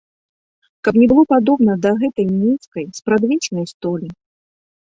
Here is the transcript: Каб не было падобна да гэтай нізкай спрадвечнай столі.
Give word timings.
Каб 0.87 0.93
не 1.01 1.07
было 1.11 1.23
падобна 1.33 1.75
да 1.83 1.91
гэтай 2.05 2.27
нізкай 2.31 2.89
спрадвечнай 3.01 3.65
столі. 3.77 4.07